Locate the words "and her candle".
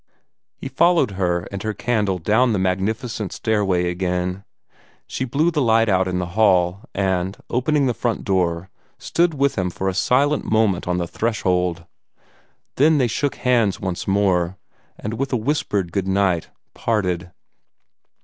1.51-2.17